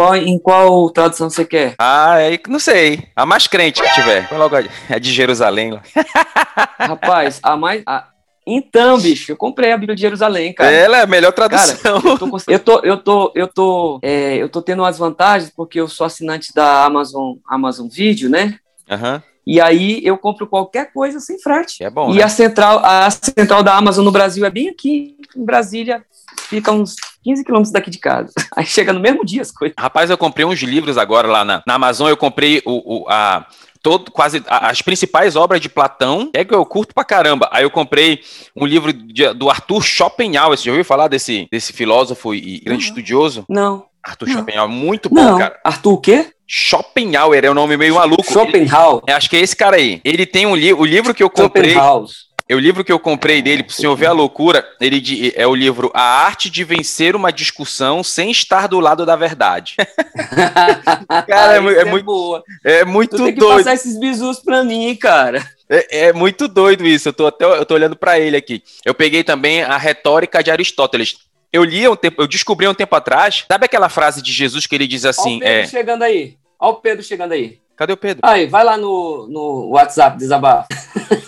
[0.00, 1.74] Qual, em qual tradução você quer?
[1.78, 3.06] Ah, é, não sei.
[3.14, 4.26] A mais crente que tiver.
[4.30, 5.82] Põe logo a a de Jerusalém lá.
[6.80, 7.82] Rapaz, a mais.
[7.84, 8.08] a-
[8.46, 10.70] Então, bicho, eu comprei a Bíblia de Jerusalém, cara.
[10.70, 12.00] Ela é a melhor Cara, tradução.
[12.02, 15.78] eu tô, eu tô, eu tô, eu tô, é, eu tô tendo umas vantagens porque
[15.78, 18.56] eu sou assinante da Amazon, Amazon Video, né?
[18.90, 19.22] Aham.
[19.46, 21.82] E aí eu compro qualquer coisa sem frete.
[21.82, 22.22] É bom, e né?
[22.22, 26.02] a central, a central da Amazon no Brasil é bem aqui, em Brasília,
[26.50, 28.32] fica uns 15 quilômetros daqui de casa.
[28.54, 29.74] Aí chega no mesmo dia as coisas.
[29.78, 32.08] Rapaz, eu comprei uns livros agora lá na, na Amazon.
[32.08, 33.46] Eu comprei o, o- a,
[33.82, 36.28] todo, quase as principais obras de Platão.
[36.34, 37.48] É que eu curto pra caramba.
[37.52, 38.20] Aí eu comprei
[38.54, 40.58] um livro de- do Arthur Schopenhauer.
[40.58, 42.88] Você já ouviu falar desse, desse filósofo e grande Uhum.
[42.90, 43.44] estudioso?
[43.48, 44.34] Não, Arthur Não.
[44.34, 45.38] Schopenhauer, muito bom, não.
[45.38, 45.58] cara.
[45.64, 46.26] Arthur o quê?
[46.74, 48.22] Schopenhauer é um nome meio maluco.
[48.22, 49.02] Ele- Schopenhauer.
[49.06, 50.00] é, acho que é esse cara aí.
[50.04, 52.08] Ele tem um livro, o livro que eu comprei, Schopenhauer.
[52.50, 55.46] É o livro que eu comprei dele, pro senhor ver a loucura, ele di- é
[55.46, 59.76] o livro A Arte de Vencer uma Discussão Sem Estar do Lado da Verdade.
[61.26, 62.42] Cara, é Isso é muito boa.
[62.64, 63.58] É muito Tu tem que doido.
[63.58, 65.42] passar esses bisus pra mim, cara.
[65.68, 67.08] É, é muito doido isso.
[67.08, 68.62] Eu tô até eu tô olhando pra ele aqui.
[68.84, 71.18] Eu peguei também a retórica de Aristóteles.
[71.52, 73.44] Eu li um tempo, eu descobri um tempo atrás.
[73.50, 75.36] Sabe aquela frase de Jesus que ele diz Olha assim?
[75.36, 76.36] o Pedro É, chegando aí.
[76.58, 77.58] Olha o Pedro chegando aí.
[77.76, 78.20] cadê o Pedro?
[78.24, 80.68] Aí, vai lá no, no WhatsApp, desabafo.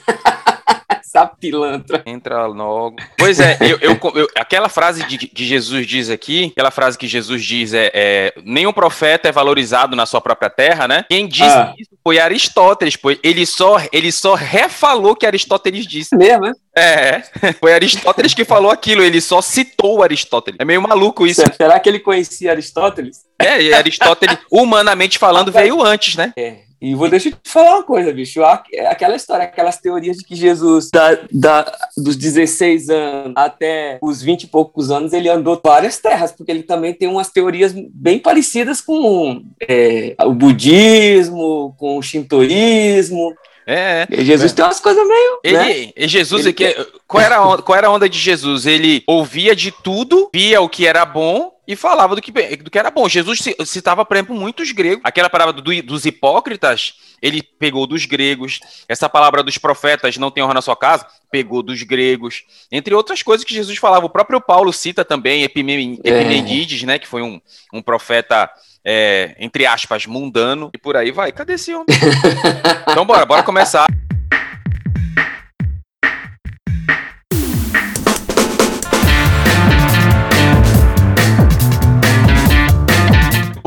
[1.23, 2.03] Essa pilantra.
[2.07, 2.97] Entra logo.
[3.19, 7.07] Pois é, eu, eu- eu- aquela frase de, de Jesus diz aqui, aquela frase que
[7.07, 11.05] Jesus diz é, é nenhum profeta é valorizado na sua própria terra, né?
[11.09, 11.75] Quem disse Ah.
[11.79, 16.17] isso foi Aristóteles, pois ele só, ele só refalou que Aristóteles disse.
[16.17, 16.53] Mesmo, né?
[16.77, 17.23] É,
[17.61, 20.59] foi Aristóteles que falou aquilo, ele só citou Aristóteles.
[20.61, 21.43] É meio maluco isso.
[21.57, 23.19] Será que ele conhecia Aristóteles?
[23.41, 26.33] É, e Aristóteles, humanamente falando, veio antes, né?
[26.37, 26.57] É.
[26.83, 28.43] E vou deixar te falar uma coisa, bicho.
[28.45, 34.43] Aquela história, aquelas teorias de que Jesus, da, da- dos 16 anos até os 20
[34.43, 38.81] e poucos anos, ele andou várias terras, porque ele também tem umas teorias bem parecidas
[38.81, 43.33] com é, o budismo, com o shintoísmo.
[43.67, 44.21] É, é.
[44.21, 45.57] E Jesus tem umas coisas meio.
[45.57, 45.71] né?
[45.71, 46.77] Ele, e Jesus, Ele que-
[47.07, 48.67] qual, era onda, qual era a onda de Jesus?
[48.67, 52.79] Ele ouvia de tudo, via o que era bom e falava do que, do que
[52.79, 53.09] era bom.
[53.09, 55.01] Jesus ci- citava, por exemplo, muitos gregos.
[55.05, 58.61] Aquela palavra do- dos hipócritas, ele pegou dos gregos.
[58.89, 62.45] Essa palavra dos profetas, não tem honra na sua casa, pegou dos gregos.
[62.71, 64.07] Entre outras coisas que Jesus falava.
[64.07, 65.45] O próprio Paulo cita também É.
[65.47, 67.41] Epimenides, né, que foi um,
[67.73, 68.51] um profeta,
[68.85, 70.71] é, entre aspas, mundano.
[70.75, 71.33] E por aí vai.
[71.33, 71.87] Cadê esse homem?
[72.91, 73.87] então bora, bora começar.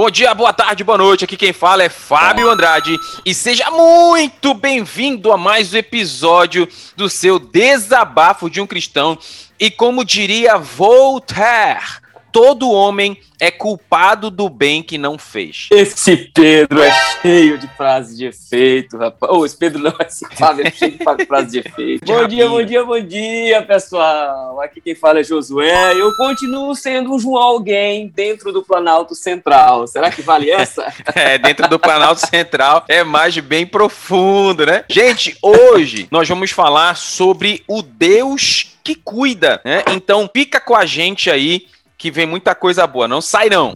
[0.05, 1.25] Bom dia, boa tarde, boa noite.
[1.25, 2.95] Aqui quem fala é Fábio Andrade
[3.25, 9.17] e seja muito bem-vindo a mais um episódio do seu Desabafo de um Cristão.
[9.59, 12.04] E como diria Voltaire,
[12.35, 15.69] todo homem é culpado do bem que não fez.
[15.71, 16.91] Esse Pedro é
[17.21, 19.31] cheio de frases de efeito, rapaz.
[19.31, 22.05] Ô, esse Pedro não, esse Fábio é cheio de fra- frases de efeito.
[22.05, 24.59] Bom dia, bom dia, bom dia, pessoal.
[24.59, 25.93] Aqui quem fala é Josué.
[25.93, 29.87] Eu continuo sendo um João alguém dentro do Planalto Central.
[29.87, 30.93] Será que vale essa?
[31.15, 34.83] É, dentro do Planalto Central é mais bem profundo, né?
[34.89, 39.83] Gente, hoje nós vamos falar sobre o Deus que cuida, né?
[39.93, 43.07] Então fica com a gente aí que vem muita coisa boa.
[43.07, 43.73] Não sai não.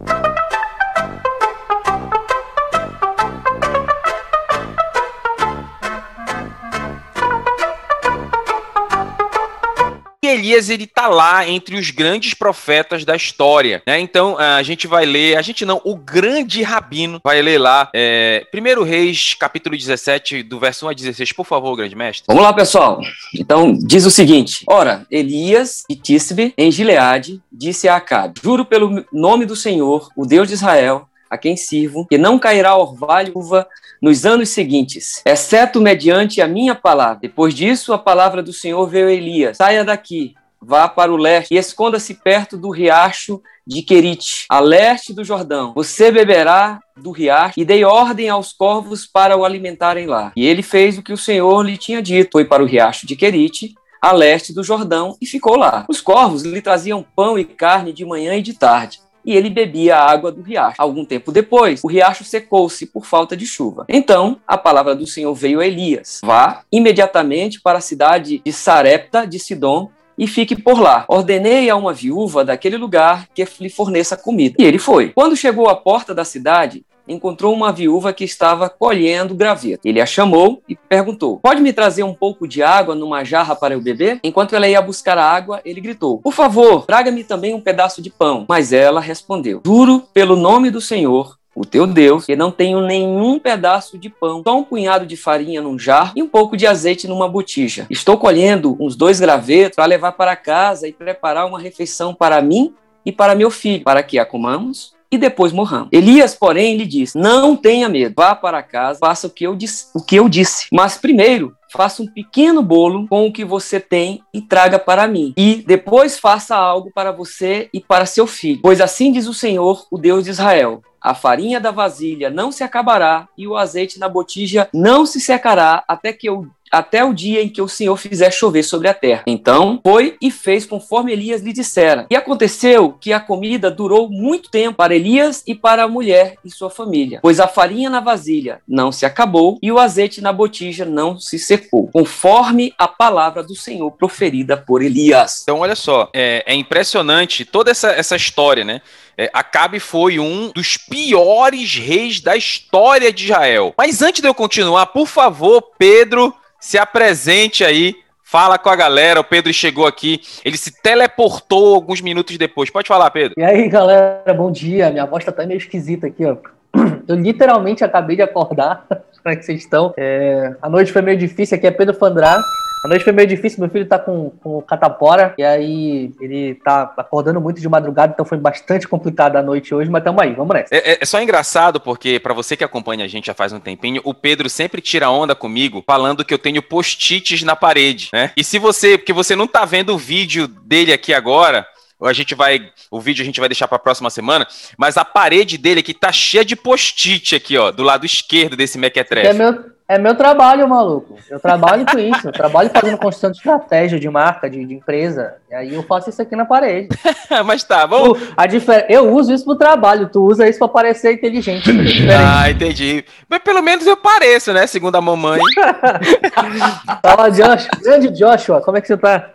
[10.30, 13.98] Elias ele tá lá entre os grandes profetas da história, né?
[14.00, 18.46] Então a gente vai ler, a gente não, o grande rabino vai ler lá, é,
[18.54, 22.24] 1 Reis, capítulo 17, do verso 1 a 16, por favor, grande mestre.
[22.26, 23.00] Vamos lá, pessoal.
[23.34, 29.04] Então, diz o seguinte: Ora, Elias de Tisbe, em Gileade, disse a Acabe: Juro pelo
[29.12, 33.66] nome do Senhor, o Deus de Israel, a quem sirvo, que não cairá orvalho uva
[34.02, 37.20] nos anos seguintes, exceto mediante a minha palavra.
[37.22, 41.54] Depois disso, a palavra do Senhor veio a Elias: Saia daqui, vá para o leste
[41.54, 45.72] e esconda-se perto do riacho de Querite, a leste do Jordão.
[45.74, 50.32] Você beberá do riacho e dei ordem aos corvos para o alimentarem lá.
[50.34, 53.14] E ele fez o que o Senhor lhe tinha dito, foi para o riacho de
[53.14, 55.84] Querite, a leste do Jordão, e ficou lá.
[55.88, 58.98] Os corvos lhe traziam pão e carne de manhã e de tarde.
[59.24, 60.76] E ele bebia a água do riacho.
[60.78, 63.84] Algum tempo depois, o riacho secou-se por falta de chuva.
[63.88, 69.26] Então, a palavra do Senhor veio a Elias: Vá imediatamente para a cidade de Sarepta
[69.26, 69.90] de Sidom
[70.20, 71.06] e fique por lá.
[71.08, 74.56] Ordenei a uma viúva daquele lugar que lhe forneça comida.
[74.58, 75.08] E ele foi.
[75.10, 79.80] Quando chegou à porta da cidade, encontrou uma viúva que estava colhendo graveto.
[79.84, 83.74] Ele a chamou e perguntou: Pode me trazer um pouco de água numa jarra para
[83.74, 84.20] eu beber?
[84.22, 88.10] Enquanto ela ia buscar a água, ele gritou: Por favor, traga-me também um pedaço de
[88.10, 88.46] pão.
[88.48, 93.38] Mas ela respondeu: Juro pelo nome do Senhor, o teu Deus, que não tenho nenhum
[93.38, 97.08] pedaço de pão, só um punhado de farinha num jarro e um pouco de azeite
[97.08, 97.86] numa botija.
[97.90, 102.72] Estou colhendo uns dois gravetos para levar para casa e preparar uma refeição para mim
[103.04, 105.88] e para meu filho, para que a comamos e depois morramos.
[105.90, 109.86] Elias, porém, lhe disse: Não tenha medo, vá para casa, faça o que eu disse,
[109.94, 110.66] o que eu disse.
[110.72, 115.32] Mas primeiro, faça um pequeno bolo com o que você tem e traga para mim.
[115.36, 118.60] E depois faça algo para você e para seu filho.
[118.62, 122.62] Pois assim diz o Senhor, o Deus de Israel: a farinha da vasilha não se
[122.62, 127.42] acabará e o azeite na botija não se secará até que eu até o dia
[127.42, 129.24] em que o Senhor fizer chover sobre a terra.
[129.26, 132.06] Então foi e fez conforme Elias lhe dissera.
[132.10, 136.50] E aconteceu que a comida durou muito tempo para Elias e para a mulher e
[136.50, 140.84] sua família, pois a farinha na vasilha não se acabou e o azeite na botija
[140.84, 145.42] não se secou, conforme a palavra do Senhor proferida por Elias.
[145.42, 148.80] Então, olha só, é, é impressionante toda essa, essa história, né?
[149.16, 153.74] É, Acabe foi um dos piores reis da história de Israel.
[153.76, 159.20] Mas antes de eu continuar, por favor, Pedro, se apresente aí, fala com a galera.
[159.20, 162.70] O Pedro chegou aqui, ele se teleportou alguns minutos depois.
[162.70, 163.34] Pode falar, Pedro.
[163.36, 164.90] E aí, galera, bom dia.
[164.90, 166.36] Minha voz tá até meio esquisita aqui, ó.
[167.08, 168.86] Eu literalmente acabei de acordar.
[169.22, 169.92] Como é que vocês estão?
[169.96, 170.54] É...
[170.62, 171.56] A noite foi meio difícil.
[171.56, 172.40] Aqui é Pedro Fandrá.
[172.82, 176.92] A noite foi meio difícil, meu filho tá com, com catapora, e aí ele tá
[176.96, 180.54] acordando muito de madrugada, então foi bastante complicado a noite hoje, mas tamo aí, vamos
[180.54, 180.74] nessa.
[180.74, 184.00] É, é só engraçado, porque para você que acompanha a gente já faz um tempinho,
[184.02, 188.32] o Pedro sempre tira onda comigo, falando que eu tenho post-its na parede, né?
[188.34, 191.66] E se você, porque você não tá vendo o vídeo dele aqui agora,
[192.02, 195.04] a gente vai, o vídeo a gente vai deixar para a próxima semana, mas a
[195.04, 199.28] parede dele aqui tá cheia de post-it aqui, ó, do lado esquerdo desse mequetrefe.
[199.28, 201.16] É meu, é meu trabalho, maluco.
[201.28, 202.28] Eu trabalho com isso.
[202.28, 205.34] Eu trabalho fazendo construção de estratégia de marca, de, de empresa.
[205.50, 206.88] E aí eu faço isso aqui na parede.
[207.44, 208.16] Mas tá, vamos.
[208.16, 208.86] Tu, a difer...
[208.88, 211.68] Eu uso isso pro trabalho, tu usa isso pra parecer inteligente.
[212.08, 213.04] ah, entendi.
[213.28, 214.64] Mas pelo menos eu pareço, né?
[214.68, 215.40] Segundo a mamãe.
[217.02, 217.70] Fala, Joshua.
[217.82, 219.28] Grande Joshua, como é que você tá?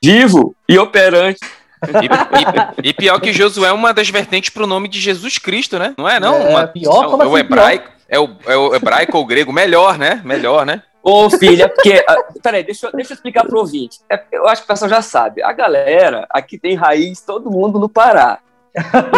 [0.00, 1.40] Vivo e operante.
[1.86, 5.78] E, e, e, pior que Josué é uma das vertentes pro nome de Jesus Cristo,
[5.78, 5.94] né?
[5.96, 6.34] Não é, não?
[6.34, 7.84] É, uma, pior, como é, assim, o hebraico.
[7.84, 7.98] Pior?
[8.10, 9.52] É o, é o hebraico ou grego?
[9.52, 10.22] Melhor, né?
[10.24, 10.82] Melhor, né?
[11.02, 12.04] Ô, filha, porque.
[12.08, 14.00] Uh, peraí, deixa, deixa eu explicar pro ouvinte.
[14.10, 15.42] É, eu acho que o pessoal já sabe.
[15.42, 18.40] A galera aqui tem raiz, todo mundo no Pará.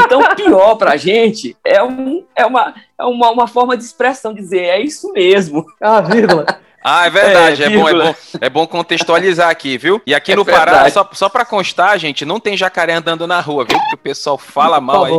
[0.06, 4.64] Então, pior pra gente é, um, é, uma, é uma, uma forma de expressão, dizer,
[4.64, 5.66] é isso mesmo.
[5.80, 6.46] Ah, vírgula.
[6.82, 7.62] Ah, é verdade.
[7.62, 10.00] É, é, bom, é, bom, é bom contextualizar aqui, viu?
[10.06, 10.70] E aqui é no verdade.
[10.70, 13.78] Pará, só, só pra constar, gente, não tem jacaré andando na rua, viu?
[13.78, 15.12] Porque o pessoal fala mal aí.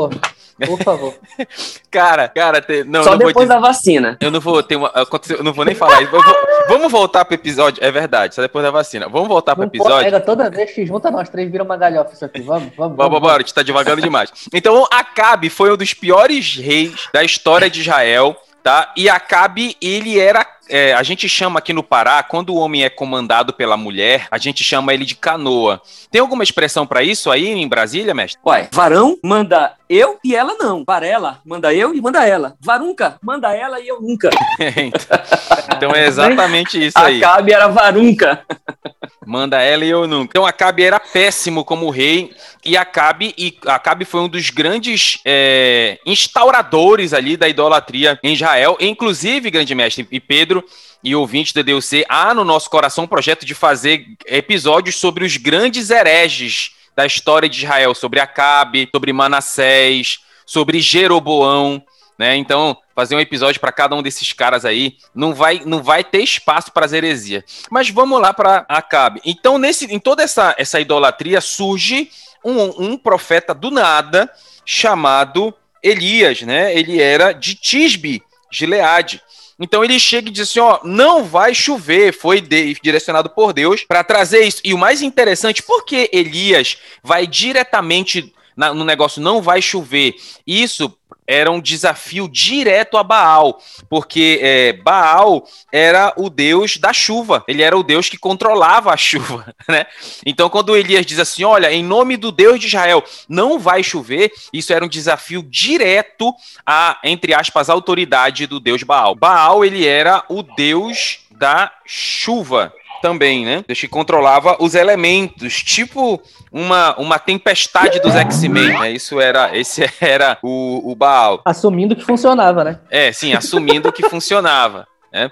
[0.66, 1.16] Por favor.
[1.90, 3.04] cara, cara, te, não.
[3.04, 4.18] Só não depois da vacina.
[4.20, 4.92] Eu não vou ter uma.
[5.30, 6.12] Eu não vou nem falar isso.
[6.12, 6.22] Vou,
[6.68, 7.84] vamos voltar pro episódio.
[7.84, 9.08] É verdade, só depois da vacina.
[9.10, 10.04] Vamos voltar pro episódio.
[10.04, 12.42] Pega toda vez que junta nós três, vira uma galhofa isso aqui.
[12.42, 12.96] Vamos, vamos.
[12.96, 13.36] Vamos, vamos.
[13.36, 14.32] a gente tá devagando demais.
[14.54, 18.94] Então, Acabe foi um dos piores reis da história de Israel tá?
[18.96, 22.90] E Acabe, ele era é, a gente chama aqui no Pará, quando o homem é
[22.90, 25.82] comandado pela mulher, a gente chama ele de canoa.
[26.10, 28.42] Tem alguma expressão para isso aí em Brasília, mestre?
[28.46, 30.86] Ué, varão manda eu e ela não.
[30.86, 32.56] Varela manda eu e manda ela.
[32.62, 34.30] Varunca manda ela e eu nunca.
[35.76, 37.22] então é exatamente isso aí.
[37.22, 38.46] Acabe era varunca.
[39.26, 40.32] Manda ela e eu nunca.
[40.32, 42.34] Então Acabe era péssimo como rei
[42.66, 48.78] e Acabe e Acabe foi um dos grandes é, instauradores ali da idolatria em Israel.
[48.80, 50.64] Inclusive, grande mestre e Pedro
[51.04, 55.38] e ouvintes da DUC, há no nosso coração um projeto de fazer episódios sobre os
[55.38, 61.84] grandes hereges da história de Israel, sobre Acabe, sobre Manassés, sobre Jeroboão,
[62.18, 62.36] né?
[62.36, 66.22] Então, fazer um episódio para cada um desses caras aí, não vai não vai ter
[66.22, 67.44] espaço para as heresias.
[67.70, 69.22] Mas vamos lá para Acabe.
[69.26, 72.10] Então, nesse em toda essa essa idolatria surge
[72.44, 74.32] um, um profeta do nada
[74.66, 76.76] chamado Elias, né?
[76.78, 79.22] Ele era de Tisbe, Gileade.
[79.60, 82.14] Então ele chega e diz assim: ó, não vai chover.
[82.14, 84.62] Foi de, direcionado por Deus para trazer isso.
[84.64, 90.16] E o mais interessante, porque Elias vai diretamente na, no negócio não vai chover.
[90.46, 90.96] Isso
[91.32, 97.62] era um desafio direto a Baal, porque é, Baal era o deus da chuva, ele
[97.62, 99.86] era o deus que controlava a chuva, né?
[100.26, 104.32] Então, quando Elias diz assim: Olha, em nome do Deus de Israel, não vai chover,
[104.52, 106.34] isso era um desafio direto
[106.66, 109.16] a, entre aspas, autoridade do deus Baal.
[109.16, 112.74] Baal, ele era o deus da chuva.
[113.02, 113.64] Também, né?
[113.68, 118.92] Deus que controlava os elementos, tipo uma, uma tempestade dos X-Men, né?
[118.92, 121.42] Isso era, esse era o, o Baal.
[121.46, 122.80] Assumindo que funcionava, né?
[122.90, 125.32] É, sim, assumindo que funcionava, né?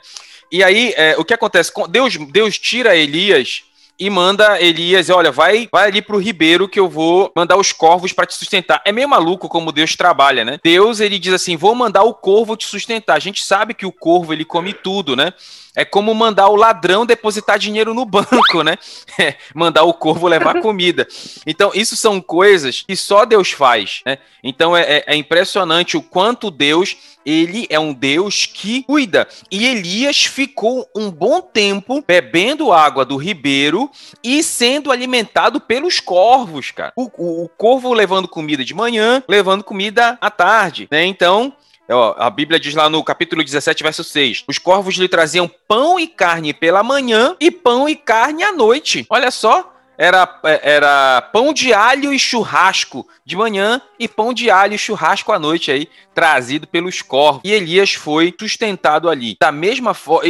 [0.51, 1.71] E aí, é, o que acontece?
[1.89, 3.63] Deus, Deus tira Elias
[3.99, 8.13] e manda Elias, olha, vai, vai ali pro ribeiro que eu vou mandar os corvos
[8.13, 8.81] para te sustentar.
[8.85, 10.57] É meio maluco como Deus trabalha, né?
[10.63, 13.17] Deus, ele diz assim, vou mandar o corvo te sustentar.
[13.17, 15.33] A gente sabe que o corvo, ele come tudo, né?
[15.79, 18.77] É como mandar o ladrão depositar dinheiro no banco, né?
[19.19, 21.05] É, mandar o corvo levar comida.
[21.45, 24.17] Então, isso são coisas que só Deus faz, né?
[24.41, 26.95] Então, é, é, é impressionante o quanto Deus,
[27.25, 29.27] ele é um Deus que cuida.
[29.51, 33.91] E Elias ficou um bom tempo bebendo água do ribeiro
[34.23, 36.93] e sendo alimentado pelos corvos, cara.
[36.95, 41.05] O, o, o corvo levando comida de manhã, levando comida à tarde, né?
[41.05, 41.53] Então,
[41.89, 45.99] Ó, a Bíblia diz lá no capítulo 17, verso 6: Os corvos lhe traziam pão
[45.99, 49.05] e carne pela manhã e pão e carne à noite.
[49.09, 49.75] Olha só.
[50.01, 54.77] Era, é, era pão de alho e churrasco de manhã e pão de alho e
[54.77, 57.41] churrasco à noite aí, trazido pelos corvos.
[57.43, 59.35] E Elias foi sustentado ali.
[59.37, 60.29] Da mesma forma,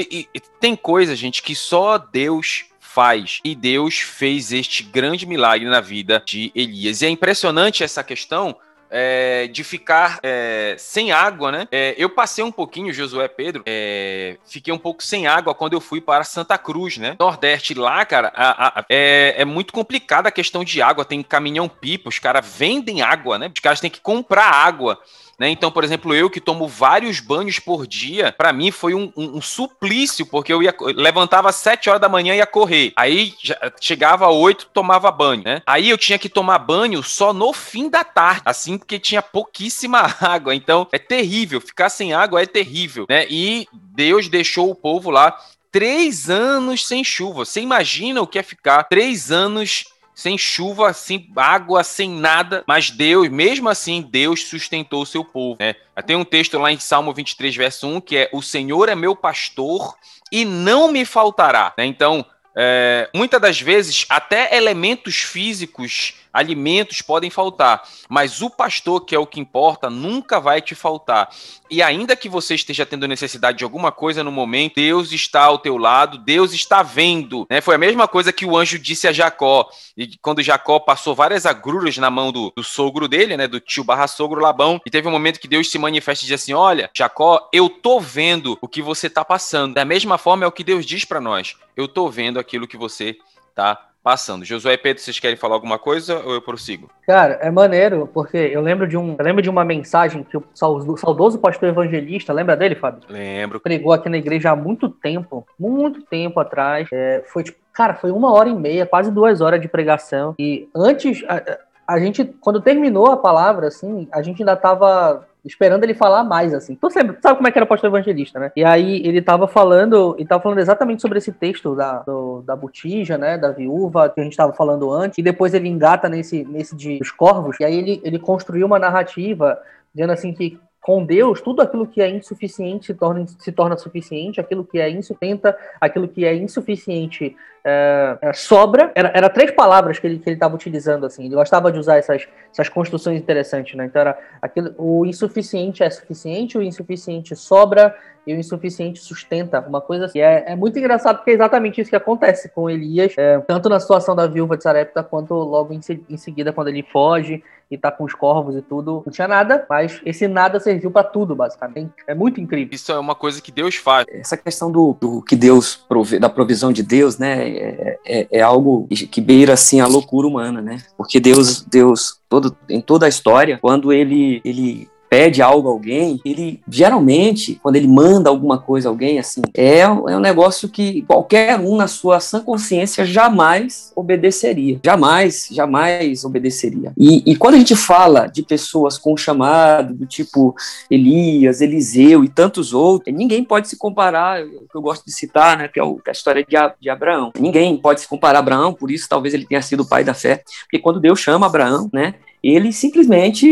[0.60, 3.40] tem coisa, gente, que só Deus faz.
[3.46, 7.04] E Deus fez este grande milagre na vida de Elias.
[7.04, 8.58] E é impressionante essa questão,
[8.90, 11.68] é, de ficar é, sem água, né?
[11.72, 15.82] É, eu passei um pouquinho, Josué Pedro, é, fiquei um pouco sem água quando eu
[15.82, 17.16] fui para Santa Cruz, né?
[17.20, 21.06] Nordeste lá, cara, a, a, é, é, muito complicada a questão de água.
[21.06, 23.52] Tem caminhão-pipa, os caras vendem água, né?
[23.54, 25.00] Os caras têm que comprar água.
[25.40, 25.50] Né?
[25.50, 29.38] Então, por exemplo, eu que tomo vários banhos por dia, para mim foi um, um,
[29.38, 32.92] um, suplício, porque eu ia levantava às 7 horas da manhã e ia correr.
[32.96, 33.34] Aí
[33.80, 35.62] chegava às 8, tomava banho, né?
[35.66, 40.00] Aí eu tinha que tomar banho só no fim da tarde, assim, porque tinha pouquíssima
[40.20, 40.54] água.
[40.54, 41.62] Então, é terrível.
[41.62, 43.26] Ficar sem água é terrível, né?
[43.30, 45.38] E Deus deixou o povo lá
[45.72, 47.46] três anos sem chuva.
[47.46, 49.86] Você imagina o que é ficar três anos
[50.20, 55.58] sem chuva, sem água, sem nada, mas Deus, mesmo assim, Deus sustentou o seu povo.
[55.58, 55.76] Né?
[56.06, 59.16] Tem um texto lá em Salmo 23, verso 1, que é: O Senhor é meu
[59.16, 59.96] pastor
[60.30, 61.74] e não me faltará.
[61.78, 61.86] Né?
[61.86, 69.16] Então, é, muitas das vezes, até elementos físicos alimentos podem faltar, mas o pastor, que
[69.16, 71.30] é o que importa, nunca vai te faltar.
[71.70, 75.60] E ainda que você esteja tendo necessidade de alguma coisa no momento, Deus está ao
[75.60, 77.46] teu lado, Deus está vendo.
[77.50, 77.62] Né?
[77.62, 79.70] Foi a mesma coisa que o anjo disse a Jacó.
[79.96, 83.84] E quando Jacó passou várias agruras na mão do, do sogro dele, né, do tio
[83.84, 86.90] barra sogro Labão, e teve um momento que Deus se manifesta e diz assim: Olha,
[86.96, 89.76] Jacó, eu tô vendo o que você está passando.
[89.76, 91.56] Da mesma forma é o que Deus diz para nós.
[91.76, 93.18] Eu tô vendo aquilo que você
[93.50, 94.44] está passando.
[94.44, 96.90] Josué e Pedro, vocês querem falar alguma coisa ou eu prossigo?
[97.06, 100.44] Cara, é maneiro, porque eu lembro de um, eu lembro de uma mensagem que o
[100.56, 103.04] saudoso pastor evangelista, lembra dele, Fábio?
[103.08, 103.60] Lembro.
[103.60, 106.88] Pregou aqui na igreja há muito tempo, muito tempo atrás.
[106.92, 110.34] É, foi tipo, cara, foi uma hora e meia, quase duas horas de pregação.
[110.40, 115.84] E antes, a, a gente, quando terminou a palavra, assim, a gente ainda tava esperando
[115.84, 116.76] ele falar mais, assim.
[116.76, 118.52] Tu sabe, sabe como é que era o pastor evangelista, né?
[118.56, 122.56] E aí ele tava falando, ele tava falando exatamente sobre esse texto da, do, da
[122.56, 123.38] botija, né?
[123.38, 127.00] Da viúva, que a gente tava falando antes, e depois ele engata nesse, nesse de
[127.00, 129.60] dos corvos, e aí ele, ele construiu uma narrativa
[129.94, 134.40] dizendo assim que com Deus, tudo aquilo que é insuficiente se torna, se torna suficiente,
[134.40, 135.44] aquilo que é insuficiente,
[135.80, 138.92] aquilo que é insuficiente é, é, sobra.
[138.96, 141.26] Era, era três palavras que ele que estava utilizando assim.
[141.26, 143.86] Ele gostava de usar essas, essas construções interessantes, né?
[143.86, 147.96] Então era aquilo, o insuficiente é suficiente, o insuficiente sobra
[148.30, 149.60] e o insuficiente sustenta.
[149.68, 150.20] Uma coisa assim.
[150.20, 153.80] É, é muito engraçado porque é exatamente isso que acontece com Elias, é, tanto na
[153.80, 157.92] situação da viúva de Sarepta quanto logo em, em seguida quando ele foge e tá
[157.92, 159.02] com os corvos e tudo.
[159.04, 161.92] Não tinha nada, mas esse nada serviu para tudo, basicamente.
[162.08, 162.74] É muito incrível.
[162.74, 164.06] Isso é uma coisa que Deus faz.
[164.12, 167.50] Essa questão do, do que Deus prove, da provisão de Deus, né?
[167.50, 170.78] é, é, é, algo que beira assim a loucura humana, né?
[170.98, 176.22] Porque Deus, Deus, todo, em toda a história, quando ele, ele pede algo a alguém,
[176.24, 181.02] ele geralmente, quando ele manda alguma coisa a alguém, assim, é, é um negócio que
[181.04, 184.80] qualquer um na sua sã consciência jamais obedeceria.
[184.84, 186.94] Jamais, jamais obedeceria.
[186.98, 190.56] E, e quando a gente fala de pessoas com chamado, do tipo
[190.90, 195.58] Elias, Eliseu e tantos outros, ninguém pode se comparar, o que eu gosto de citar,
[195.58, 197.32] né, que é a história de, de Abraão.
[197.40, 200.14] Ninguém pode se comparar a Abraão, por isso talvez ele tenha sido o pai da
[200.14, 203.48] fé, porque quando Deus chama Abraão, né, ele simplesmente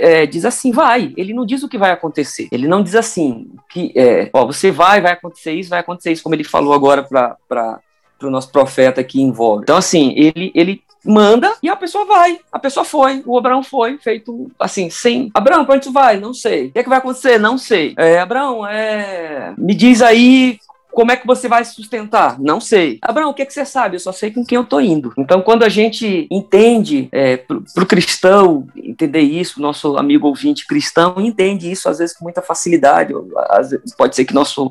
[0.00, 1.12] é, diz assim, vai.
[1.16, 2.48] Ele não diz o que vai acontecer.
[2.50, 6.22] Ele não diz assim, que, é, ó, você vai, vai acontecer isso, vai acontecer isso,
[6.22, 7.80] como ele falou agora para
[8.22, 9.62] o nosso profeta aqui em voga.
[9.62, 12.38] Então, assim, ele, ele manda e a pessoa vai.
[12.50, 15.30] A pessoa foi, o Abraão foi, feito assim, sem.
[15.34, 16.18] Abraão, pra onde tu vai?
[16.18, 16.66] Não sei.
[16.66, 17.38] O que, é que vai acontecer?
[17.38, 17.94] Não sei.
[17.96, 19.54] É, Abraão, é...
[19.58, 20.58] me diz aí
[20.92, 22.38] como é que você vai se sustentar?
[22.38, 22.98] Não sei.
[23.02, 23.96] Abraão, o que, é que você sabe?
[23.96, 25.12] Eu só sei com quem eu tô indo.
[25.18, 31.70] Então, quando a gente entende, é, pro cristão entender isso, nosso amigo ouvinte cristão entende
[31.70, 33.14] isso às vezes com muita facilidade.
[33.58, 34.70] Vezes, pode ser que nosso,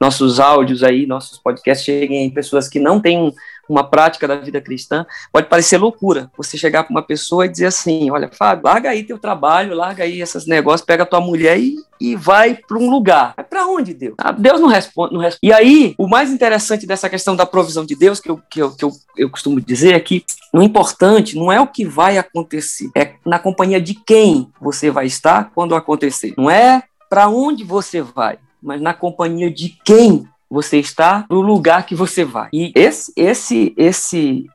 [0.00, 3.32] nossos áudios aí, nossos podcasts cheguem em pessoas que não têm
[3.68, 7.66] uma prática da vida cristã, pode parecer loucura você chegar para uma pessoa e dizer
[7.66, 11.76] assim: olha, Fábio, larga aí teu trabalho, larga aí esses negócios, pega tua mulher e,
[12.00, 13.34] e vai para um lugar.
[13.48, 14.14] Para onde, Deus?
[14.18, 15.40] Ah, Deus não responde, não responde.
[15.42, 18.70] E aí, o mais interessante dessa questão da provisão de Deus, que eu, que eu,
[18.72, 22.90] que eu, eu costumo dizer, é que o importante não é o que vai acontecer,
[22.94, 26.34] é na companhia de quem você vai estar quando acontecer.
[26.36, 31.86] Não é para onde você vai, mas na companhia de quem você está no lugar
[31.86, 32.50] que você vai.
[32.52, 34.46] E esse, esse, esse,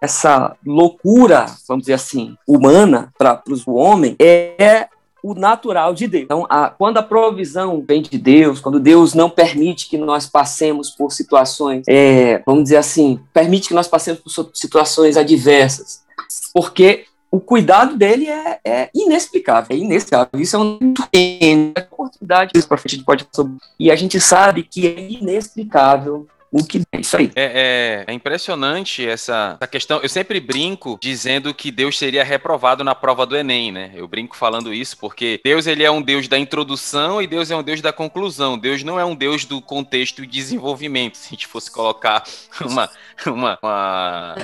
[0.00, 4.88] essa loucura, vamos dizer assim, humana para o homem é
[5.22, 6.24] o natural de Deus.
[6.24, 10.90] Então, a, quando a provisão vem de Deus, quando Deus não permite que nós passemos
[10.90, 16.02] por situações, é, vamos dizer assim, permite que nós passemos por situações adversas,
[16.54, 20.38] porque o cuidado dele é, é inexplicável, é inexplicável.
[20.38, 20.78] Isso é uma
[21.90, 23.26] oportunidade para a gente pode.
[23.80, 27.32] E a gente sabe que é inexplicável o que é isso aí.
[27.34, 30.00] É, é, é, impressionante essa, essa questão.
[30.02, 33.92] Eu sempre brinco dizendo que Deus seria reprovado na prova do Enem, né?
[33.94, 37.56] Eu brinco falando isso porque Deus ele é um Deus da introdução e Deus é
[37.56, 38.58] um Deus da conclusão.
[38.58, 41.16] Deus não é um Deus do contexto e desenvolvimento.
[41.16, 42.22] Se a gente fosse colocar
[42.60, 42.90] uma,
[43.24, 44.34] uma, uma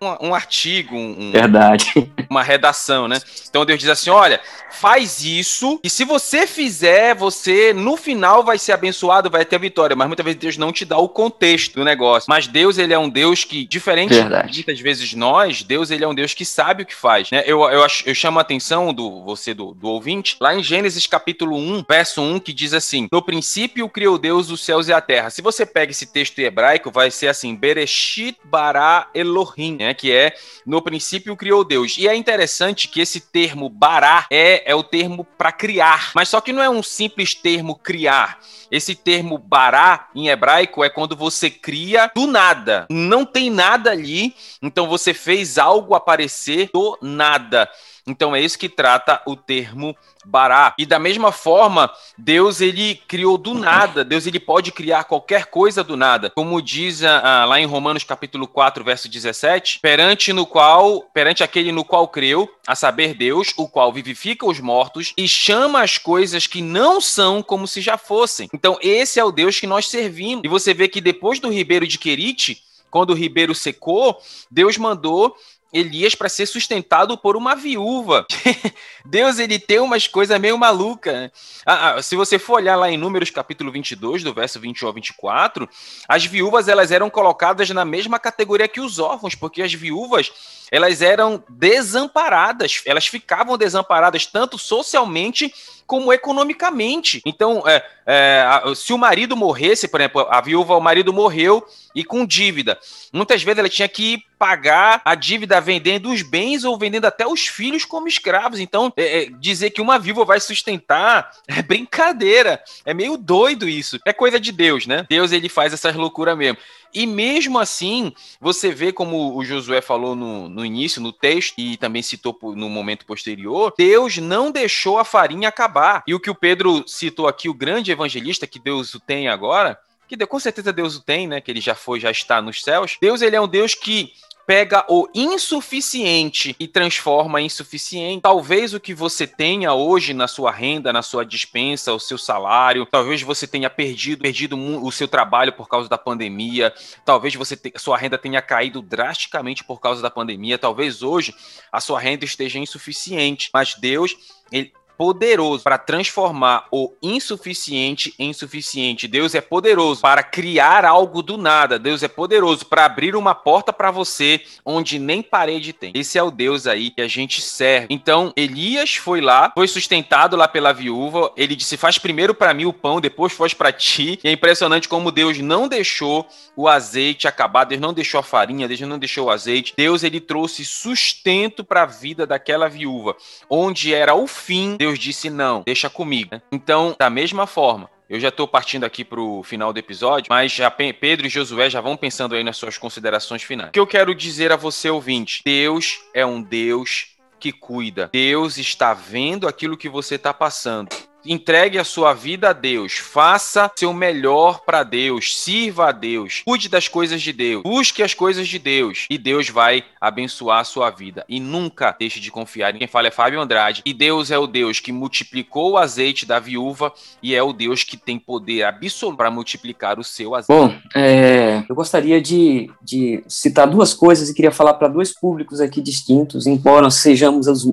[0.00, 2.10] um, um artigo, um, Verdade.
[2.28, 3.18] uma redação, né?
[3.48, 4.40] Então Deus diz assim: olha,
[4.70, 9.58] faz isso, e se você fizer, você no final vai ser abençoado, vai ter a
[9.58, 9.96] vitória.
[9.96, 12.26] Mas muitas vezes Deus não te dá o contexto do negócio.
[12.28, 14.52] Mas Deus, ele é um Deus que, diferente Verdade.
[14.52, 17.42] de muitas vezes nós, Deus, ele é um Deus que sabe o que faz, né?
[17.46, 21.56] Eu, eu, eu chamo a atenção do você, do, do ouvinte, lá em Gênesis capítulo
[21.56, 25.30] 1, verso 1, que diz assim: No princípio criou Deus os céus e a terra.
[25.30, 29.94] Se você pega esse texto hebraico, vai ser assim: Bereshit bara Elohim né?
[29.94, 31.96] Que é no princípio criou Deus.
[31.98, 36.40] E é interessante que esse termo bará é, é o termo para criar, mas só
[36.40, 38.40] que não é um simples termo criar.
[38.70, 42.86] Esse termo bará em hebraico é quando você cria do nada.
[42.90, 47.68] Não tem nada ali, então você fez algo aparecer do nada.
[48.06, 50.74] Então é isso que trata o termo bará.
[50.78, 54.04] E da mesma forma, Deus ele criou do nada.
[54.04, 56.30] Deus ele pode criar qualquer coisa do nada.
[56.30, 61.72] Como diz ah, lá em Romanos capítulo 4, verso 17, perante no qual, perante aquele
[61.72, 66.46] no qual creu, a saber Deus, o qual vivifica os mortos e chama as coisas
[66.46, 68.48] que não são como se já fossem.
[68.52, 70.44] Então esse é o Deus que nós servimos.
[70.44, 74.18] E você vê que depois do ribeiro de Querite, quando o ribeiro secou,
[74.50, 75.36] Deus mandou
[75.76, 78.26] Elias para ser sustentado por uma viúva.
[79.04, 81.14] Deus, ele tem umas coisas meio malucas.
[81.14, 81.30] Né?
[81.64, 84.94] Ah, ah, se você for olhar lá em Números capítulo 22, do verso 21 ao
[84.94, 85.68] 24,
[86.08, 90.32] as viúvas elas eram colocadas na mesma categoria que os órfãos, porque as viúvas
[90.70, 95.52] elas eram desamparadas, elas ficavam desamparadas tanto socialmente
[95.86, 97.22] como economicamente.
[97.24, 98.44] Então, é, é,
[98.74, 102.78] se o marido morresse, por exemplo, a viúva, o marido morreu e com dívida,
[103.12, 107.46] muitas vezes ela tinha que pagar a dívida vendendo os bens ou vendendo até os
[107.46, 108.60] filhos como escravos.
[108.60, 113.98] Então, é, é dizer que uma viúva vai sustentar é brincadeira, é meio doido isso.
[114.04, 115.06] É coisa de Deus, né?
[115.08, 116.58] Deus ele faz essas loucuras mesmo.
[116.96, 121.76] E mesmo assim, você vê como o Josué falou no, no início, no texto, e
[121.76, 125.75] também citou no momento posterior, Deus não deixou a farinha acabar.
[126.06, 129.78] E o que o Pedro citou aqui, o grande evangelista que Deus o tem agora,
[130.08, 131.40] que com certeza Deus o tem, né?
[131.40, 132.96] Que ele já foi, já está nos céus.
[133.00, 134.12] Deus, ele é um Deus que
[134.46, 138.22] pega o insuficiente e transforma em suficiente.
[138.22, 142.86] Talvez o que você tenha hoje na sua renda, na sua dispensa, o seu salário,
[142.86, 146.72] talvez você tenha perdido, perdido o seu trabalho por causa da pandemia,
[147.04, 151.34] talvez você te, sua renda tenha caído drasticamente por causa da pandemia, talvez hoje
[151.72, 154.16] a sua renda esteja insuficiente, mas Deus,
[154.52, 159.08] ele poderoso para transformar o insuficiente em suficiente.
[159.08, 161.78] Deus é poderoso para criar algo do nada.
[161.78, 165.92] Deus é poderoso para abrir uma porta para você onde nem parede tem.
[165.94, 167.88] Esse é o Deus aí que a gente serve.
[167.90, 171.32] Então, Elias foi lá, foi sustentado lá pela viúva.
[171.36, 174.18] Ele disse: "Faz primeiro para mim o pão, depois faz para ti".
[174.22, 178.68] E é impressionante como Deus não deixou o azeite acabar, Deus não deixou a farinha,
[178.68, 179.74] Deus não deixou o azeite.
[179.76, 183.16] Deus ele trouxe sustento para a vida daquela viúva,
[183.50, 184.76] onde era o fim.
[184.76, 186.30] Deus disse não, deixa comigo.
[186.32, 186.42] Né?
[186.52, 190.52] Então, da mesma forma, eu já estou partindo aqui para o final do episódio, mas
[190.52, 193.70] já Pedro e Josué já vão pensando aí nas suas considerações finais.
[193.70, 195.42] O que eu quero dizer a você, ouvinte?
[195.44, 198.08] Deus é um Deus que cuida.
[198.12, 200.88] Deus está vendo aquilo que você está passando.
[201.26, 206.68] Entregue a sua vida a Deus, faça seu melhor para Deus, sirva a Deus, cuide
[206.68, 210.90] das coisas de Deus, busque as coisas de Deus e Deus vai abençoar a sua
[210.90, 211.24] vida.
[211.28, 212.72] E nunca deixe de confiar.
[212.72, 213.82] Quem fala é Fábio Andrade.
[213.84, 217.82] E Deus é o Deus que multiplicou o azeite da viúva e é o Deus
[217.82, 220.48] que tem poder absoluto para multiplicar o seu azeite.
[220.48, 225.60] Bom, é, eu gostaria de, de citar duas coisas e queria falar para dois públicos
[225.60, 227.64] aqui distintos, embora sejamos os,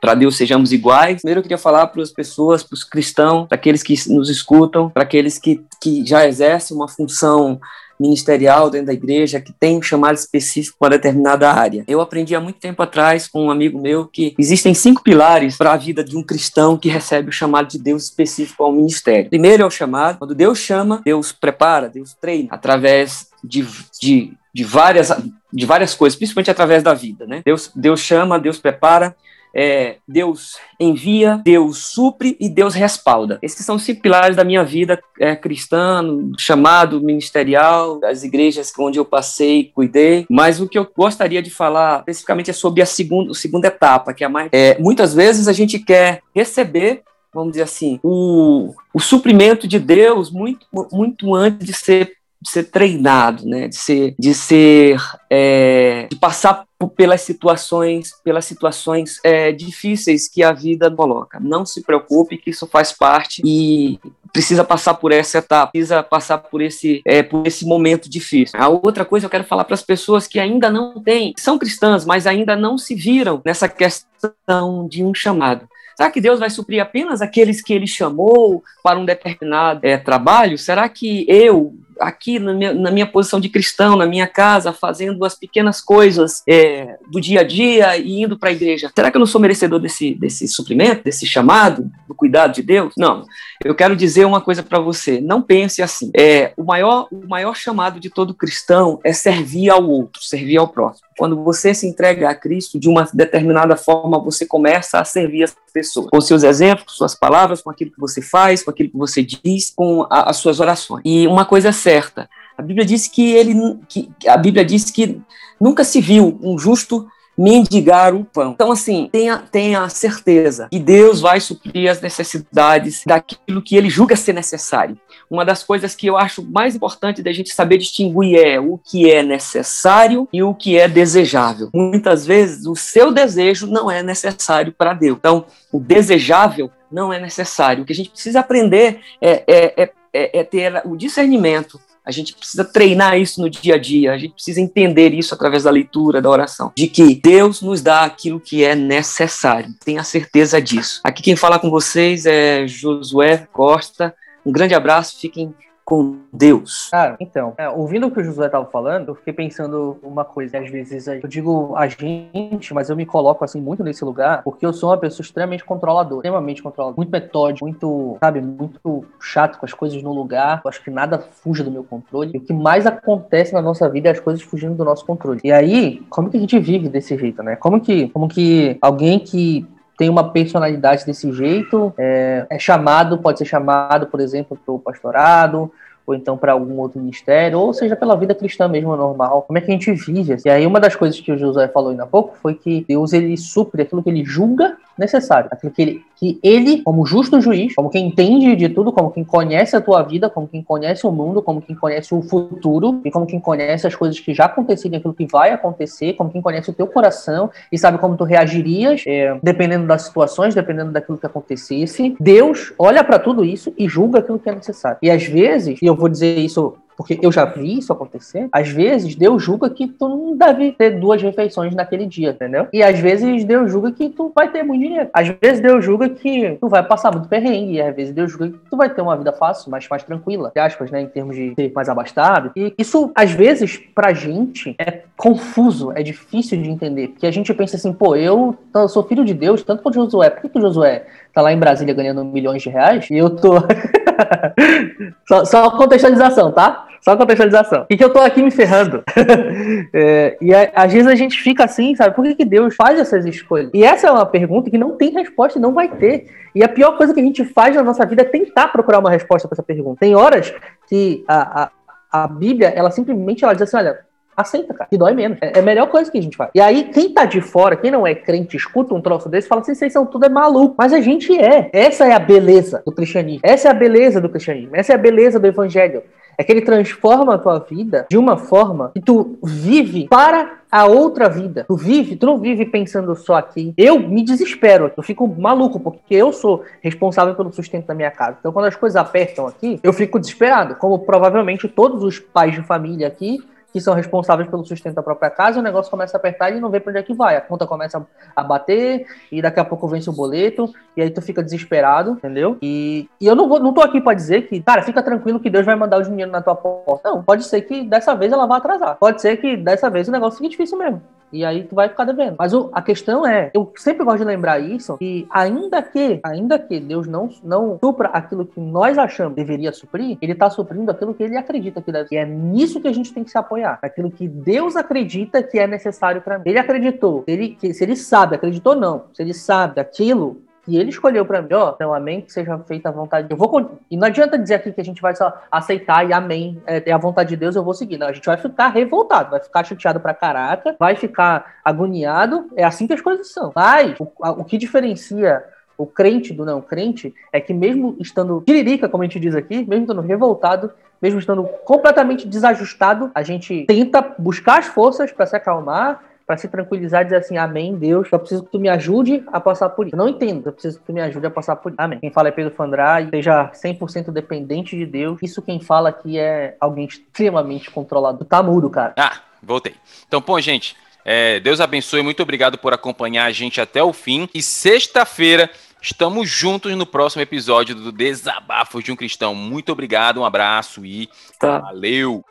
[0.00, 1.20] para Deus sejamos iguais.
[1.20, 4.88] Primeiro eu queria falar para as pessoas, para os cristãos, para aqueles que nos escutam,
[4.88, 7.60] para aqueles que, que já exercem uma função
[8.00, 11.84] ministerial dentro da igreja que tem um chamado específico para determinada área.
[11.86, 15.72] Eu aprendi há muito tempo atrás com um amigo meu que existem cinco pilares para
[15.72, 19.28] a vida de um cristão que recebe o chamado de Deus específico ao ministério.
[19.28, 20.18] Primeiro é o chamado.
[20.18, 23.66] Quando Deus chama, Deus prepara, Deus treina através de,
[24.00, 25.12] de, de várias
[25.52, 27.42] de várias coisas, principalmente através da vida, né?
[27.44, 29.16] Deus, Deus chama, Deus prepara,
[29.54, 33.38] é, Deus envia, Deus supre e Deus respalda.
[33.42, 36.04] Esses são os cinco pilares da minha vida é, cristã,
[36.38, 40.26] chamado ministerial, das igrejas onde eu passei, cuidei.
[40.30, 44.14] Mas o que eu gostaria de falar especificamente é sobre a segunda, a segunda etapa,
[44.14, 44.48] que é a mais.
[44.52, 50.32] É, muitas vezes a gente quer receber vamos dizer assim, o, o suprimento de Deus
[50.32, 53.68] muito, muito antes de ser de ser treinado, né?
[53.68, 60.52] De ser, de ser, é, de passar pelas situações, pelas situações é, difíceis que a
[60.52, 61.38] vida coloca.
[61.40, 63.98] Não se preocupe que isso faz parte e
[64.32, 68.58] precisa passar por essa etapa, precisa passar por esse, é, por esse momento difícil.
[68.58, 72.04] A outra coisa eu quero falar para as pessoas que ainda não têm, são cristãs,
[72.04, 75.68] mas ainda não se viram nessa questão de um chamado.
[75.96, 80.56] Será que Deus vai suprir apenas aqueles que Ele chamou para um determinado é, trabalho?
[80.56, 85.24] Será que eu, aqui na minha, na minha, posição de cristão, na minha casa, fazendo
[85.24, 89.16] as pequenas coisas é, do dia a dia e indo para a igreja, será que
[89.16, 92.94] eu não sou merecedor desse, desse suprimento, desse chamado, do cuidado de Deus?
[92.96, 93.24] Não.
[93.62, 96.10] Eu quero dizer uma coisa para você: não pense assim.
[96.16, 100.68] É, o, maior, o maior chamado de todo cristão é servir ao outro, servir ao
[100.68, 101.09] próximo.
[101.20, 105.54] Quando você se entrega a Cristo de uma determinada forma, você começa a servir as
[105.70, 108.96] pessoas, com seus exemplos, com suas palavras, com aquilo que você faz, com aquilo que
[108.96, 111.02] você diz, com a, as suas orações.
[111.04, 113.54] E uma coisa é certa, a Bíblia diz que ele,
[113.86, 115.20] que, a Bíblia diz que
[115.60, 117.06] nunca se viu um justo
[117.36, 118.52] mendigar o pão.
[118.52, 124.16] Então, assim, tenha, tenha certeza que Deus vai suprir as necessidades daquilo que ele julga
[124.16, 124.98] ser necessário.
[125.30, 129.10] Uma das coisas que eu acho mais importante da gente saber distinguir é o que
[129.10, 131.70] é necessário e o que é desejável.
[131.72, 135.16] Muitas vezes, o seu desejo não é necessário para Deus.
[135.18, 137.82] Então, o desejável não é necessário.
[137.82, 142.10] O que a gente precisa aprender é, é, é, é, é ter o discernimento a
[142.10, 145.70] gente precisa treinar isso no dia a dia, a gente precisa entender isso através da
[145.70, 149.72] leitura, da oração, de que Deus nos dá aquilo que é necessário.
[149.84, 151.00] Tenha certeza disso.
[151.04, 154.14] Aqui quem fala com vocês é Josué Costa.
[154.44, 155.54] Um grande abraço, fiquem
[155.90, 156.88] com Deus.
[156.88, 160.58] Cara, então, é, ouvindo o que o Josué estava falando, eu fiquei pensando uma coisa.
[160.58, 164.64] Às vezes eu digo a gente, mas eu me coloco assim muito nesse lugar, porque
[164.64, 169.66] eu sou uma pessoa extremamente controladora, extremamente controladora, muito metódico, muito, sabe, muito chato com
[169.66, 170.60] as coisas no lugar.
[170.64, 172.30] Eu acho que nada fuja do meu controle.
[172.34, 175.40] E o que mais acontece na nossa vida é as coisas fugindo do nosso controle.
[175.42, 177.56] E aí, como que a gente vive desse jeito, né?
[177.56, 179.66] Como que, como que alguém que
[180.00, 184.78] tem uma personalidade desse jeito, é, é chamado, pode ser chamado, por exemplo, para o
[184.78, 185.70] pastorado,
[186.06, 189.42] ou então para algum outro ministério, ou seja, pela vida cristã mesmo normal.
[189.42, 190.38] Como é que a gente vive?
[190.42, 193.12] E aí uma das coisas que o José falou ainda há pouco foi que Deus
[193.12, 195.48] ele supre aquilo que ele julga necessário.
[195.50, 199.24] Aquilo que ele, que ele, como justo juiz, como quem entende de tudo, como quem
[199.24, 203.10] conhece a tua vida, como quem conhece o mundo, como quem conhece o futuro, e
[203.10, 206.70] como quem conhece as coisas que já aconteceram aquilo que vai acontecer, como quem conhece
[206.70, 211.26] o teu coração e sabe como tu reagirias, é, dependendo das situações, dependendo daquilo que
[211.26, 212.14] acontecesse.
[212.20, 214.98] Deus olha para tudo isso e julga aquilo que é necessário.
[215.02, 218.68] E às vezes, e eu vou dizer isso porque eu já vi isso acontecer, às
[218.68, 222.68] vezes Deus julga que tu não deve ter duas refeições naquele dia, entendeu?
[222.70, 225.08] E às vezes Deus julga que tu vai ter muito dinheiro.
[225.14, 228.50] Às vezes Deus julga que tu vai passar muito perrengue, e às vezes Deus julga
[228.50, 231.34] que tu vai ter uma vida fácil, mas mais tranquila, entre aspas, né, em termos
[231.34, 232.52] de ser mais abastado.
[232.54, 237.54] E isso, às vezes, pra gente é confuso, é difícil de entender, porque a gente
[237.54, 238.54] pensa assim, pô, eu,
[238.90, 241.94] sou filho de Deus, tanto quanto Josué, por que, que Josué tá lá em Brasília
[241.94, 243.54] ganhando milhões de reais e eu tô.
[245.26, 246.89] só, só contextualização, tá?
[247.00, 247.86] Só contextualização.
[247.88, 249.02] E que eu tô aqui me ferrando.
[249.92, 252.14] é, e a, às vezes a gente fica assim, sabe?
[252.14, 253.70] Por que, que Deus faz essas escolhas?
[253.72, 256.26] E essa é uma pergunta que não tem resposta e não vai ter.
[256.54, 259.10] E a pior coisa que a gente faz na nossa vida é tentar procurar uma
[259.10, 260.00] resposta para essa pergunta.
[260.00, 260.52] Tem horas
[260.88, 264.00] que a, a, a Bíblia, ela simplesmente ela diz assim: olha,
[264.36, 264.88] aceita, cara.
[264.90, 265.38] Que dói menos.
[265.40, 266.50] É, é a melhor coisa que a gente faz.
[266.54, 269.60] E aí, quem tá de fora, quem não é crente, escuta um troço desse, fala
[269.60, 270.74] assim, vocês são tudo é maluco.
[270.76, 271.70] Mas a gente é.
[271.72, 273.40] Essa é a beleza do cristianismo.
[273.42, 274.74] Essa é a beleza do cristianismo.
[274.74, 276.02] Essa é a beleza do evangelho.
[276.40, 280.86] É que ele transforma a tua vida de uma forma que tu vive para a
[280.86, 281.66] outra vida.
[281.68, 283.74] Tu vive, tu não vive pensando só aqui.
[283.76, 288.38] Eu me desespero, eu fico maluco, porque eu sou responsável pelo sustento da minha casa.
[288.40, 292.62] Então, quando as coisas apertam aqui, eu fico desesperado, como provavelmente todos os pais de
[292.62, 293.38] família aqui
[293.72, 296.70] que são responsáveis pelo sustento da própria casa, o negócio começa a apertar e não
[296.70, 297.36] vê para onde é que vai.
[297.36, 298.04] A conta começa
[298.34, 302.58] a bater e daqui a pouco vence o boleto e aí tu fica desesperado, entendeu?
[302.60, 305.50] E, e eu não, vou, não tô aqui para dizer que, cara, fica tranquilo que
[305.50, 307.10] Deus vai mandar o dinheiro na tua porta.
[307.10, 308.96] Não, pode ser que dessa vez ela vá atrasar.
[308.96, 311.02] Pode ser que dessa vez o negócio fique difícil mesmo.
[311.32, 312.36] E aí tu vai ficar devendo.
[312.38, 316.58] Mas o, a questão é, eu sempre gosto de lembrar isso, que ainda que, ainda
[316.58, 321.14] que Deus não, não supra aquilo que nós achamos deveria suprir, ele tá suprindo aquilo
[321.14, 322.08] que ele acredita que deve.
[322.12, 323.78] E é nisso que a gente tem que se apoiar.
[323.82, 326.44] Aquilo que Deus acredita que é necessário para mim.
[326.46, 331.26] Ele acreditou, ele, se ele sabe, acreditou não, se ele sabe aquilo, e ele escolheu
[331.26, 333.26] para mim, ó, então amém, que seja feita a vontade.
[333.28, 336.62] Eu vou e não adianta dizer aqui que a gente vai só aceitar e amém,
[336.66, 337.98] é, é a vontade de Deus, eu vou seguir.
[337.98, 342.48] Não, a gente vai ficar revoltado, vai ficar chateado pra caraca, vai ficar agoniado.
[342.56, 343.52] É assim que as coisas são.
[343.54, 344.08] Mas o,
[344.40, 345.42] o que diferencia
[345.76, 349.64] o crente do não crente é que mesmo estando tiririca, como a gente diz aqui,
[349.66, 355.34] mesmo estando revoltado, mesmo estando completamente desajustado, a gente tenta buscar as forças para se
[355.34, 359.24] acalmar, para se tranquilizar e dizer assim: Amém, Deus, eu preciso que tu me ajude
[359.32, 359.96] a passar por isso.
[359.96, 361.80] Eu não entendo, eu preciso que tu me ajude a passar por isso.
[361.80, 361.98] Amém.
[361.98, 365.18] Quem fala é Pedro Fandrá e seja 100% dependente de Deus.
[365.20, 368.24] Isso quem fala aqui é alguém extremamente controlado.
[368.24, 368.94] Tá mudo, cara.
[368.96, 369.74] Ah, voltei.
[370.06, 374.28] Então, pô, gente, é, Deus abençoe, muito obrigado por acompanhar a gente até o fim.
[374.32, 375.50] E sexta-feira
[375.82, 379.34] estamos juntos no próximo episódio do Desabafos de um Cristão.
[379.34, 381.08] Muito obrigado, um abraço e
[381.40, 381.58] tá.
[381.58, 382.24] valeu!